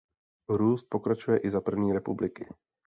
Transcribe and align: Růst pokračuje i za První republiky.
Růst 0.49 0.85
pokračuje 0.89 1.37
i 1.39 1.51
za 1.51 1.61
První 1.61 1.93
republiky. 1.93 2.47